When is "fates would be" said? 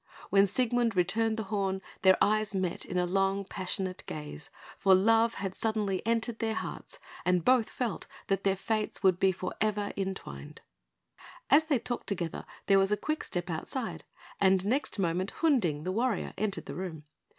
8.55-9.31